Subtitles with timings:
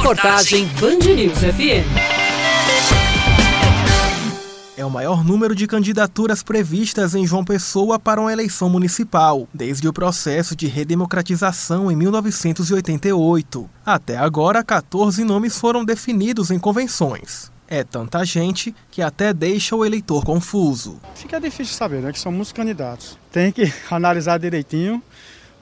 [0.00, 1.84] Reportagem Band News FM.
[4.74, 9.86] É o maior número de candidaturas previstas em João Pessoa para uma eleição municipal, desde
[9.86, 13.68] o processo de redemocratização em 1988.
[13.84, 17.52] Até agora, 14 nomes foram definidos em convenções.
[17.68, 20.98] É tanta gente que até deixa o eleitor confuso.
[21.14, 22.10] Fica difícil saber, né?
[22.10, 23.18] Que são muitos candidatos.
[23.30, 25.02] Tem que analisar direitinho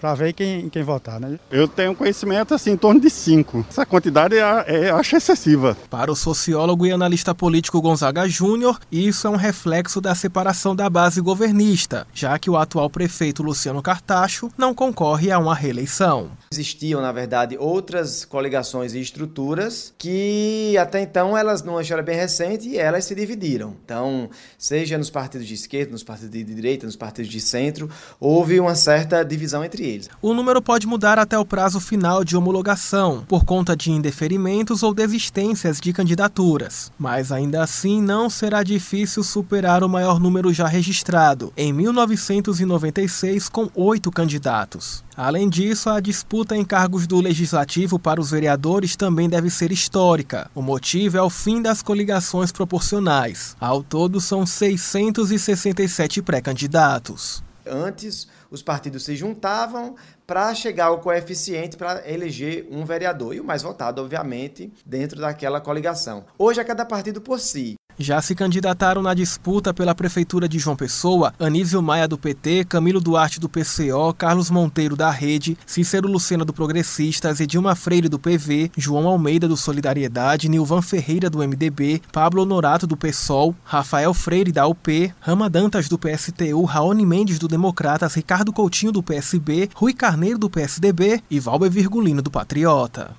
[0.00, 1.38] para ver quem, quem votar, né?
[1.50, 3.64] Eu tenho conhecimento assim em torno de cinco.
[3.68, 5.76] Essa quantidade é, é, eu acho excessiva.
[5.90, 10.88] Para o sociólogo e analista político Gonzaga Júnior, isso é um reflexo da separação da
[10.88, 16.30] base governista, já que o atual prefeito Luciano Cartacho não concorre a uma reeleição.
[16.52, 22.78] Existiam, na verdade, outras coligações e estruturas que até então elas, numa história bem recente,
[22.78, 23.74] elas se dividiram.
[23.84, 27.90] Então, seja nos partidos de esquerda, nos partidos de direita, nos partidos de centro,
[28.20, 29.87] houve uma certa divisão entre
[30.20, 34.92] O número pode mudar até o prazo final de homologação, por conta de indeferimentos ou
[34.92, 36.92] desistências de candidaturas.
[36.98, 43.70] Mas ainda assim não será difícil superar o maior número já registrado, em 1996, com
[43.74, 45.04] oito candidatos.
[45.16, 50.48] Além disso, a disputa em cargos do legislativo para os vereadores também deve ser histórica.
[50.54, 53.56] O motivo é o fim das coligações proporcionais.
[53.60, 57.42] Ao todo, são 667 pré-candidatos.
[57.68, 59.94] Antes, os partidos se juntavam
[60.26, 63.34] para chegar ao coeficiente para eleger um vereador.
[63.34, 66.24] E o mais votado, obviamente, dentro daquela coligação.
[66.38, 67.76] Hoje é cada partido por si.
[67.98, 73.00] Já se candidataram na disputa pela Prefeitura de João Pessoa Anísio Maia do PT, Camilo
[73.00, 78.70] Duarte do PCO, Carlos Monteiro da Rede, Cícero Lucena do Progressistas, Edilma Freire do PV,
[78.76, 84.64] João Almeida do Solidariedade, Nilvan Ferreira do MDB, Pablo Honorato do PSOL, Rafael Freire da
[84.66, 90.38] UP, Rama Dantas do PSTU, Raoni Mendes do Democratas, Ricardo Coutinho do PSB, Rui Carneiro
[90.38, 93.16] do PSDB e Valber Virgulino do Patriota.